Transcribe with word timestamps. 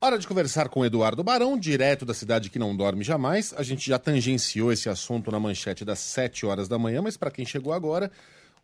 Hora 0.00 0.16
de 0.16 0.28
conversar 0.28 0.68
com 0.68 0.84
Eduardo 0.84 1.24
Barão, 1.24 1.58
direto 1.58 2.06
da 2.06 2.14
cidade 2.14 2.50
que 2.50 2.58
não 2.58 2.76
dorme 2.76 3.02
jamais. 3.02 3.52
A 3.58 3.64
gente 3.64 3.88
já 3.88 3.98
tangenciou 3.98 4.70
esse 4.70 4.88
assunto 4.88 5.28
na 5.32 5.40
manchete 5.40 5.84
das 5.84 5.98
7 5.98 6.46
horas 6.46 6.68
da 6.68 6.78
manhã, 6.78 7.02
mas 7.02 7.16
para 7.16 7.32
quem 7.32 7.44
chegou 7.44 7.72
agora, 7.72 8.08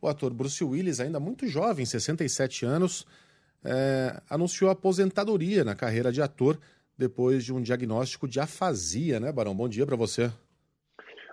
o 0.00 0.06
ator 0.06 0.32
Bruce 0.32 0.62
Willis, 0.62 1.00
ainda 1.00 1.18
muito 1.18 1.48
jovem, 1.48 1.84
67 1.84 2.64
anos, 2.64 3.04
é, 3.64 4.22
anunciou 4.30 4.70
aposentadoria 4.70 5.64
na 5.64 5.74
carreira 5.74 6.12
de 6.12 6.22
ator 6.22 6.56
depois 6.96 7.44
de 7.44 7.52
um 7.52 7.60
diagnóstico 7.60 8.28
de 8.28 8.38
afasia, 8.38 9.18
né, 9.18 9.32
Barão? 9.32 9.56
Bom 9.56 9.68
dia 9.68 9.84
para 9.84 9.96
você. 9.96 10.30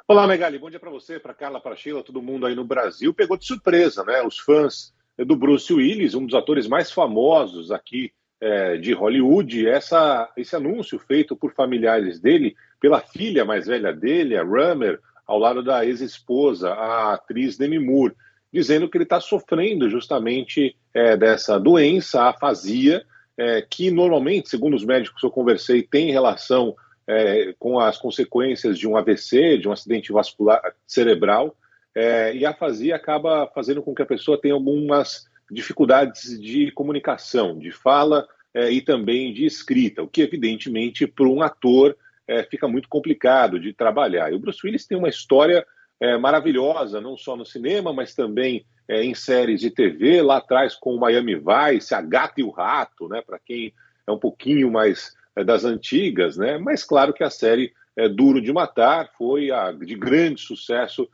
Olá, 0.08 0.26
Megali. 0.26 0.58
Bom 0.58 0.72
dia 0.72 0.80
para 0.80 0.90
você, 0.90 1.20
para 1.20 1.36
Carla, 1.36 1.62
para 1.62 1.76
Sheila, 1.76 2.02
todo 2.02 2.24
mundo 2.24 2.48
aí 2.48 2.56
no 2.56 2.66
Brasil. 2.66 3.14
Pegou 3.14 3.38
de 3.38 3.46
surpresa, 3.46 4.04
né? 4.04 4.24
Os 4.24 4.40
fãs 4.40 4.96
do 5.16 5.36
Bruce 5.36 5.72
Willis, 5.72 6.16
um 6.16 6.26
dos 6.26 6.34
atores 6.34 6.66
mais 6.66 6.92
famosos 6.92 7.72
aqui 7.72 8.12
é, 8.42 8.76
de 8.78 8.92
Hollywood, 8.92 9.68
essa, 9.68 10.28
esse 10.36 10.56
anúncio 10.56 10.98
feito 10.98 11.36
por 11.36 11.54
familiares 11.54 12.20
dele, 12.20 12.56
pela 12.80 13.00
filha 13.00 13.46
mais 13.46 13.68
velha 13.68 13.94
dele, 13.94 14.36
a 14.36 14.42
Rummer, 14.42 15.00
ao 15.28 15.38
lado 15.38 15.62
da 15.64 15.86
ex-esposa, 15.86 16.72
a 16.72 17.14
atriz 17.14 17.56
Demi 17.56 17.78
Moore, 17.78 18.16
dizendo 18.52 18.90
que 18.90 18.98
ele 18.98 19.04
está 19.04 19.22
sofrendo 19.22 19.90
justamente 19.90 20.76
é, 20.94 21.16
dessa 21.16 21.60
doença, 21.60 22.22
a 22.22 22.30
afasia, 22.32 23.06
é, 23.38 23.62
que 23.62 23.92
normalmente, 23.92 24.50
segundo 24.50 24.76
os 24.76 24.84
médicos 24.84 25.22
que 25.22 25.26
eu 25.26 25.32
conversei, 25.32 25.84
tem 25.84 26.12
relação 26.12 26.76
é, 27.08 27.54
com 27.60 27.80
as 27.80 27.98
consequências 27.98 28.78
de 28.78 28.88
um 28.88 28.98
AVC, 28.98 29.58
de 29.58 29.70
um 29.70 29.72
acidente 29.72 30.12
vascular 30.12 30.62
cerebral, 30.86 31.56
é, 31.94 32.36
e 32.36 32.46
a 32.46 32.52
afasia 32.52 32.96
acaba 32.96 33.48
fazendo 33.54 33.82
com 33.82 33.94
que 33.94 34.02
a 34.02 34.06
pessoa 34.06 34.40
tenha 34.40 34.54
algumas 34.54 35.30
dificuldades 35.52 36.40
de 36.40 36.72
comunicação, 36.72 37.60
de 37.60 37.72
fala 37.72 38.26
é, 38.54 38.72
e 38.72 38.82
também 38.82 39.34
de 39.34 39.46
escrita, 39.46 40.02
o 40.02 40.08
que 40.08 40.22
evidentemente 40.22 41.06
para 41.06 41.28
um 41.28 41.42
ator 41.42 41.96
é, 42.28 42.44
fica 42.44 42.68
muito 42.68 42.88
complicado 42.88 43.60
de 43.60 43.74
trabalhar. 43.74 44.32
E 44.32 44.36
o 44.36 44.40
Bruce 44.40 44.60
Willis 44.64 44.88
tem 44.88 44.98
uma 44.98 45.10
história 45.10 45.66
é, 46.00 46.18
maravilhosa, 46.18 47.02
não 47.02 47.18
só 47.18 47.36
no 47.36 47.46
cinema, 47.46 47.92
mas 47.92 48.16
também 48.16 48.66
em 48.90 49.14
séries 49.14 49.62
de 49.62 49.70
TV, 49.70 50.22
lá 50.22 50.38
atrás 50.38 50.76
com 50.76 50.94
o 50.94 51.00
Miami 51.00 51.36
Vice, 51.36 51.96
A 51.96 52.02
Gata 52.02 52.42
e 52.42 52.44
o 52.44 52.50
Rato, 52.50 53.08
né, 53.08 53.22
para 53.22 53.40
quem 53.40 53.74
é 54.06 54.12
um 54.12 54.18
pouquinho 54.18 54.70
mais 54.70 55.16
das 55.46 55.64
antigas, 55.64 56.36
né, 56.36 56.58
mas 56.58 56.84
claro 56.84 57.14
que 57.14 57.24
a 57.24 57.30
série 57.30 57.72
Duro 58.14 58.42
de 58.42 58.52
Matar 58.52 59.10
foi 59.18 59.50
a, 59.50 59.72
de 59.72 59.96
grande 59.96 60.42
sucesso 60.42 61.08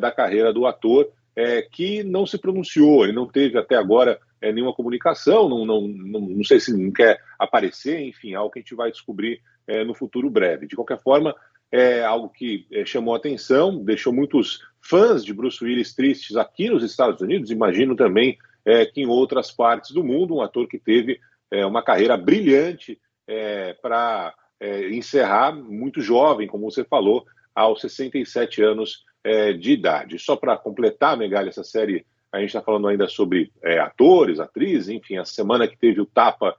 da 0.00 0.12
carreira 0.12 0.52
do 0.52 0.64
ator, 0.64 1.10
que 1.72 2.04
não 2.04 2.24
se 2.26 2.38
pronunciou, 2.38 3.04
ele 3.04 3.12
não 3.12 3.26
teve 3.26 3.58
até 3.58 3.74
agora 3.74 4.20
nenhuma 4.40 4.72
comunicação, 4.72 5.48
não, 5.48 5.64
não, 5.66 5.88
não, 5.88 6.20
não, 6.20 6.44
sei 6.44 6.60
se 6.60 6.72
não 6.72 6.92
quer 6.92 7.18
aparecer, 7.38 8.00
enfim, 8.00 8.34
algo 8.34 8.52
que 8.52 8.60
a 8.60 8.62
gente 8.62 8.74
vai 8.74 8.90
descobrir 8.90 9.40
no 9.84 9.94
futuro 9.94 10.30
breve. 10.30 10.68
De 10.68 10.76
qualquer 10.76 11.00
forma, 11.02 11.34
é 11.72 12.04
algo 12.04 12.28
que 12.28 12.66
chamou 12.86 13.14
atenção, 13.14 13.82
deixou 13.82 14.12
muitos 14.12 14.60
fãs 14.80 15.24
de 15.24 15.32
Bruce 15.32 15.64
Willis 15.64 15.94
tristes 15.94 16.36
aqui 16.36 16.70
nos 16.70 16.84
Estados 16.84 17.20
Unidos, 17.20 17.50
imagino 17.50 17.96
também 17.96 18.38
é, 18.64 18.86
que 18.86 19.02
em 19.02 19.06
outras 19.06 19.50
partes 19.50 19.90
do 19.90 20.02
mundo, 20.02 20.36
um 20.36 20.40
ator 20.40 20.66
que 20.66 20.78
teve 20.78 21.20
é, 21.50 21.66
uma 21.66 21.82
carreira 21.82 22.16
brilhante 22.16 22.98
é, 23.26 23.74
para 23.74 24.34
encerrar 24.90 25.52
muito 25.52 26.00
jovem, 26.00 26.46
como 26.46 26.70
você 26.70 26.84
falou, 26.84 27.26
aos 27.54 27.82
67 27.82 28.62
anos 28.62 29.04
de 29.58 29.72
idade. 29.72 30.18
Só 30.18 30.36
para 30.36 30.56
completar, 30.56 31.16
Megali, 31.16 31.48
essa 31.48 31.64
série, 31.64 32.04
a 32.30 32.38
gente 32.40 32.48
está 32.48 32.60
falando 32.60 32.88
ainda 32.88 33.08
sobre 33.08 33.50
atores, 33.80 34.38
atrizes, 34.38 34.88
enfim, 34.88 35.16
a 35.16 35.24
semana 35.24 35.66
que 35.66 35.78
teve 35.78 36.00
o 36.00 36.06
tapa 36.06 36.54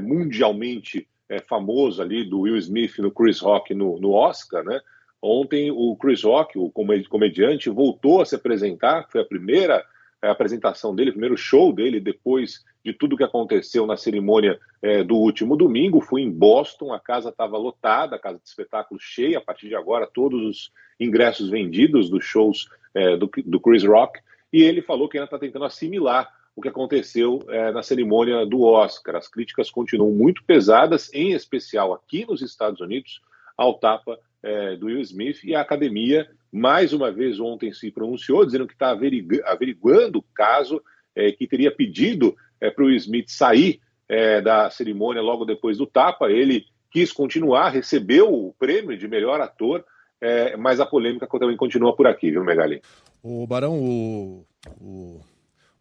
mundialmente 0.00 1.08
famoso 1.48 2.00
ali 2.00 2.22
do 2.22 2.42
Will 2.42 2.56
Smith 2.56 2.98
no 2.98 3.10
Chris 3.10 3.40
Rock 3.40 3.74
no, 3.74 3.98
no 3.98 4.12
Oscar, 4.12 4.62
né? 4.64 4.80
Ontem 5.26 5.70
o 5.70 5.96
Chris 5.96 6.22
Rock, 6.22 6.58
o 6.58 6.70
comediante, 6.70 7.70
voltou 7.70 8.20
a 8.20 8.26
se 8.26 8.34
apresentar, 8.34 9.08
foi 9.08 9.22
a 9.22 9.24
primeira 9.24 9.82
eh, 10.20 10.28
apresentação 10.28 10.94
dele, 10.94 11.08
o 11.08 11.14
primeiro 11.14 11.34
show 11.34 11.72
dele 11.72 11.98
depois 11.98 12.62
de 12.84 12.92
tudo 12.92 13.16
que 13.16 13.24
aconteceu 13.24 13.86
na 13.86 13.96
cerimônia 13.96 14.60
é, 14.82 15.02
do 15.02 15.16
último 15.16 15.56
domingo. 15.56 16.00
Fui 16.00 16.20
em 16.20 16.30
Boston, 16.30 16.92
a 16.92 17.00
casa 17.00 17.30
estava 17.30 17.56
lotada, 17.56 18.16
a 18.16 18.18
casa 18.18 18.38
de 18.38 18.46
espetáculo 18.46 19.00
cheia. 19.00 19.38
A 19.38 19.40
partir 19.40 19.68
de 19.68 19.74
agora, 19.74 20.06
todos 20.06 20.42
os 20.42 20.72
ingressos 21.00 21.48
vendidos 21.48 22.10
dos 22.10 22.24
shows 22.24 22.68
é, 22.94 23.16
do, 23.16 23.30
do, 23.46 23.58
Chris 23.58 23.84
Rock. 23.84 24.20
E 24.52 24.62
ele 24.62 24.82
falou 24.82 25.08
que 25.08 25.16
ainda 25.16 25.24
está 25.24 25.38
tentando 25.38 25.64
assimilar 25.64 26.30
o 26.54 26.60
que 26.60 26.68
aconteceu 26.68 27.42
é, 27.48 27.72
na 27.72 27.82
cerimônia 27.82 28.44
do 28.44 28.62
Oscar. 28.62 29.16
As 29.16 29.28
críticas 29.28 29.70
continuam 29.70 30.12
muito 30.12 30.44
pesadas, 30.44 31.12
em 31.12 31.32
especial 31.32 31.92
aqui 31.92 32.26
nos 32.26 32.42
Estados 32.42 32.80
Unidos, 32.80 33.20
ao 33.56 33.74
tapa 33.74 34.18
é, 34.42 34.76
do 34.76 34.86
Will 34.86 35.00
Smith 35.00 35.42
e 35.42 35.54
a 35.54 35.62
academia, 35.62 36.28
mais 36.52 36.92
uma 36.92 37.10
vez 37.10 37.40
ontem 37.40 37.72
se 37.72 37.90
pronunciou, 37.90 38.44
dizendo 38.44 38.66
que 38.66 38.74
está 38.74 38.90
averigu 38.90 39.40
averiguando 39.44 40.18
o 40.18 40.24
caso, 40.34 40.82
é, 41.16 41.32
que 41.32 41.46
teria 41.46 41.74
pedido 41.74 42.36
é, 42.64 42.70
para 42.70 42.84
o 42.84 42.90
Smith 42.90 43.28
sair 43.28 43.80
é, 44.08 44.40
da 44.40 44.70
cerimônia 44.70 45.20
logo 45.20 45.44
depois 45.44 45.78
do 45.78 45.86
tapa. 45.86 46.30
Ele 46.30 46.64
quis 46.90 47.12
continuar, 47.12 47.70
recebeu 47.70 48.32
o 48.32 48.54
prêmio 48.58 48.96
de 48.96 49.06
melhor 49.06 49.40
ator, 49.40 49.84
é, 50.20 50.56
mas 50.56 50.80
a 50.80 50.86
polêmica 50.86 51.28
também 51.28 51.56
continua 51.56 51.94
por 51.94 52.06
aqui, 52.06 52.30
viu, 52.30 52.44
Megali? 52.44 52.80
O 53.22 53.46
Barão, 53.46 53.78
o, 53.78 54.46
o 54.80 55.20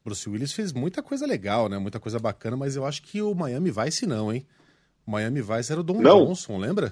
Bruce 0.04 0.30
Willis 0.30 0.52
fez 0.52 0.74
muita 0.74 1.02
coisa 1.02 1.26
legal, 1.26 1.70
né? 1.70 1.78
Muita 1.78 2.00
coisa 2.00 2.20
bacana, 2.20 2.58
mas 2.58 2.76
eu 2.76 2.86
acho 2.86 3.02
que 3.04 3.22
o 3.22 3.34
Miami 3.34 3.72
Vice 3.72 4.06
não, 4.06 4.34
hein? 4.34 4.46
O 5.06 5.12
Miami 5.12 5.42
Vice 5.42 5.72
era 5.72 5.82
o 5.82 5.84
Don 5.84 6.02
não. 6.02 6.26
Johnson, 6.26 6.58
lembra? 6.58 6.92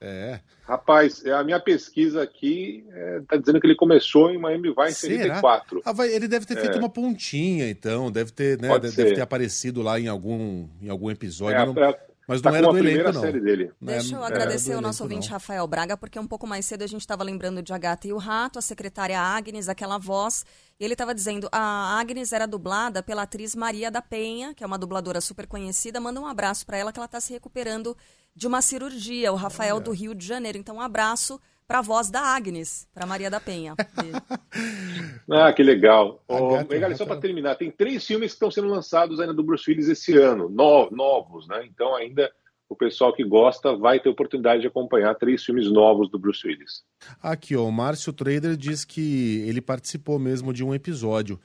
É. 0.00 0.40
Rapaz, 0.64 1.24
a 1.24 1.42
minha 1.42 1.58
pesquisa 1.60 2.22
aqui 2.22 2.84
está 3.22 3.36
é, 3.36 3.38
dizendo 3.38 3.60
que 3.60 3.66
ele 3.66 3.74
começou 3.74 4.30
em 4.30 4.38
Miami 4.38 4.68
Vice 4.68 5.06
em 5.06 5.18
74. 5.18 5.82
Ah, 5.84 5.92
vai, 5.92 6.08
ele 6.08 6.28
deve 6.28 6.44
ter 6.44 6.56
feito 6.56 6.76
é. 6.76 6.78
uma 6.78 6.88
pontinha, 6.88 7.70
então. 7.70 8.10
Deve 8.10 8.30
ter, 8.30 8.60
né, 8.60 8.78
deve, 8.78 8.94
deve, 8.94 9.14
ter 9.14 9.20
aparecido 9.20 9.82
lá 9.82 9.98
em 9.98 10.08
algum, 10.08 10.68
em 10.82 10.88
algum 10.88 11.10
episódio. 11.10 11.56
É, 11.56 11.66
não, 11.66 11.82
é, 11.82 11.98
mas 12.26 12.40
tá 12.40 12.50
não 12.50 12.56
era 12.56 12.68
do 12.68 12.78
elenco, 12.78 13.12
não. 13.12 13.20
Série 13.20 13.40
dele. 13.40 13.72
Deixa 13.80 14.16
eu 14.16 14.22
é, 14.22 14.26
agradecer 14.26 14.72
ao 14.72 14.80
nosso 14.80 15.02
ouvinte 15.02 15.28
não. 15.28 15.34
Rafael 15.34 15.66
Braga, 15.66 15.96
porque 15.96 16.18
um 16.18 16.26
pouco 16.26 16.46
mais 16.46 16.64
cedo 16.64 16.82
a 16.82 16.86
gente 16.86 17.00
estava 17.00 17.22
lembrando 17.22 17.62
de 17.62 17.72
Agatha 17.72 18.08
e 18.08 18.12
o 18.12 18.18
Rato, 18.18 18.58
a 18.58 18.62
secretária 18.62 19.20
Agnes, 19.20 19.68
aquela 19.68 19.98
voz. 19.98 20.44
E 20.78 20.84
ele 20.84 20.94
estava 20.94 21.14
dizendo, 21.14 21.48
a 21.52 21.98
Agnes 21.98 22.32
era 22.32 22.46
dublada 22.46 23.02
pela 23.02 23.22
atriz 23.22 23.54
Maria 23.54 23.90
da 23.90 24.02
Penha, 24.02 24.54
que 24.54 24.64
é 24.64 24.66
uma 24.66 24.78
dubladora 24.78 25.20
super 25.20 25.46
conhecida. 25.46 26.00
Manda 26.00 26.20
um 26.20 26.26
abraço 26.26 26.64
para 26.66 26.78
ela, 26.78 26.92
que 26.92 26.98
ela 26.98 27.06
está 27.06 27.20
se 27.20 27.32
recuperando 27.32 27.96
de 28.34 28.46
uma 28.46 28.60
cirurgia, 28.60 29.32
o 29.32 29.36
Rafael 29.36 29.78
do 29.78 29.92
Rio 29.92 30.14
de 30.14 30.26
Janeiro. 30.26 30.58
Então, 30.58 30.76
um 30.76 30.80
abraço 30.80 31.40
para 31.66 31.78
a 31.78 31.82
voz 31.82 32.10
da 32.10 32.20
Agnes, 32.20 32.86
para 32.92 33.06
Maria 33.06 33.30
da 33.30 33.40
Penha. 33.40 33.74
ah, 35.30 35.52
que 35.52 35.62
legal. 35.62 36.22
Oh, 36.28 36.56
legal 36.68 36.94
só 36.94 37.06
para 37.06 37.20
terminar, 37.20 37.56
tem 37.56 37.70
três 37.70 38.06
filmes 38.06 38.32
que 38.32 38.36
estão 38.36 38.50
sendo 38.50 38.68
lançados 38.68 39.18
ainda 39.18 39.32
do 39.32 39.42
Bruce 39.42 39.70
Willis 39.70 39.88
esse 39.88 40.16
ano, 40.16 40.48
no, 40.48 40.90
novos, 40.90 41.48
né? 41.48 41.64
Então, 41.66 41.94
ainda 41.96 42.30
o 42.68 42.76
pessoal 42.76 43.12
que 43.12 43.24
gosta 43.24 43.76
vai 43.76 44.00
ter 44.00 44.08
oportunidade 44.08 44.62
de 44.62 44.66
acompanhar 44.66 45.14
três 45.14 45.44
filmes 45.44 45.70
novos 45.70 46.10
do 46.10 46.18
Bruce 46.18 46.46
Willis. 46.46 46.82
Aqui, 47.22 47.56
ó, 47.56 47.64
o 47.64 47.72
Márcio 47.72 48.12
Trader 48.12 48.56
diz 48.56 48.84
que 48.84 49.42
ele 49.46 49.60
participou 49.60 50.18
mesmo 50.18 50.52
de 50.52 50.64
um 50.64 50.74
episódio, 50.74 51.40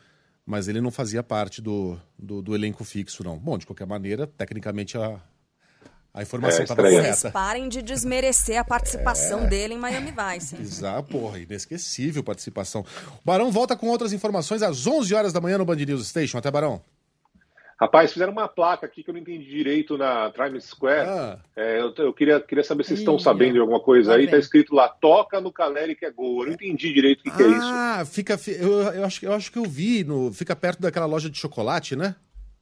mas 0.45 0.67
ele 0.67 0.81
não 0.81 0.91
fazia 0.91 1.21
parte 1.21 1.61
do, 1.61 1.97
do, 2.17 2.41
do 2.41 2.55
elenco 2.55 2.83
fixo, 2.83 3.23
não. 3.23 3.37
Bom, 3.37 3.57
de 3.57 3.65
qualquer 3.65 3.85
maneira, 3.85 4.25
tecnicamente 4.25 4.97
a, 4.97 5.21
A 6.13 6.21
informação 6.23 6.59
É, 6.61 6.63
estava. 6.63 6.81
Vocês 6.81 6.95
correta. 7.21 7.31
parem 7.31 7.69
de 7.69 7.81
desmerecer 7.81 8.59
a 8.59 8.63
participação 8.63 9.47
dele 9.47 9.75
em 9.75 9.77
Miami 9.77 10.11
Vice. 10.11 10.55
Exato, 10.59 11.07
porra, 11.09 11.39
inesquecível 11.39 12.23
participação. 12.23 12.81
O 13.07 13.19
Barão 13.23 13.51
volta 13.51 13.75
com 13.75 13.87
outras 13.87 14.11
informações 14.11 14.61
às 14.63 14.87
11 14.87 15.13
horas 15.13 15.31
da 15.33 15.39
manhã 15.39 15.57
no 15.57 15.65
Band 15.65 15.75
News 15.75 16.07
Station. 16.07 16.37
Até, 16.39 16.49
Barão. 16.49 16.81
Rapaz, 17.79 18.11
fizeram 18.11 18.33
uma 18.33 18.45
placa 18.49 18.85
aqui 18.85 19.01
que 19.03 19.09
eu 19.09 19.13
não 19.13 19.21
entendi 19.21 19.45
direito 19.45 19.97
na 19.97 20.29
Times 20.31 20.65
Square. 20.65 21.07
Ah. 21.07 21.39
É, 21.55 21.79
eu, 21.79 21.93
eu 21.97 22.13
queria, 22.13 22.37
queria 22.41 22.63
saber 22.63 22.83
se 22.83 22.89
vocês 22.89 22.99
estão 22.99 23.17
sabendo 23.17 23.53
de 23.53 23.59
alguma 23.59 23.79
coisa 23.79 24.15
aí. 24.15 24.27
Tá 24.27 24.37
escrito 24.37 24.75
lá, 24.75 24.89
toca 24.89 25.39
no 25.39 25.49
Caleri 25.53 25.95
que 25.95 26.05
é 26.05 26.11
gol. 26.11 26.41
Eu 26.41 26.47
não 26.47 26.53
entendi 26.55 26.91
direito 26.93 27.21
o 27.21 27.23
que, 27.23 27.31
que 27.31 27.41
é 27.43 27.47
isso. 27.47 27.59
Ah, 27.61 28.03
fica. 28.05 28.37
fi- 28.37 28.57
Eu, 28.59 28.81
eu, 28.81 29.05
acho, 29.05 29.25
eu 29.25 29.31
acho 29.31 29.49
que 29.49 29.57
eu 29.59 29.63
vi. 29.63 30.03
No, 30.03 30.33
fica 30.33 30.57
perto 30.57 30.81
daquela 30.81 31.05
loja 31.05 31.29
de 31.29 31.37
chocolate, 31.37 31.95
né? 31.95 32.15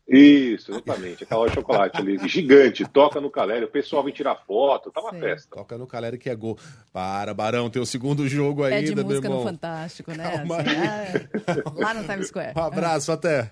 Isso, 0.07 0.71
exatamente. 0.71 1.23
Aquela 1.25 1.41
loja 1.41 1.49
de 1.51 1.55
chocolate 1.59 1.97
ali, 1.97 2.17
gigante, 2.29 2.85
toca 2.85 3.19
no 3.19 3.29
Caleri. 3.29 3.65
O 3.65 3.69
pessoal 3.69 4.03
vem 4.03 4.13
tirar 4.13 4.35
foto, 4.47 4.89
tá 4.89 5.01
uma 5.01 5.11
Sim. 5.11 5.19
festa. 5.19 5.55
Toca 5.55 5.77
no 5.77 5.85
Caleri 5.85 6.17
que 6.17 6.29
é 6.29 6.35
gol. 6.35 6.57
Para, 6.93 7.33
Barão, 7.33 7.69
tem 7.69 7.81
o 7.81 7.85
segundo 7.85 8.25
jogo 8.27 8.63
ainda, 8.63 8.79
Pede 8.79 8.95
meu 8.95 9.03
música 9.03 9.27
irmão. 9.27 9.39
no 9.39 9.45
Fantástico, 9.45 10.11
né? 10.13 10.25
Assim, 10.25 10.47
ah, 10.47 11.71
lá 11.75 11.93
no 11.93 12.03
Times 12.05 12.27
Square. 12.27 12.53
Um 12.57 12.61
abraço, 12.61 13.11
até. 13.11 13.51